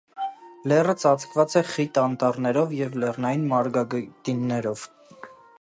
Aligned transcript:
Լեռը 0.71 0.95
ծածկված 1.01 1.57
է 1.61 1.63
խիտ 1.73 2.01
անտառներով 2.05 2.75
և 2.79 2.97
լեռնային 3.05 3.47
մարգագետիններով։ 3.55 4.91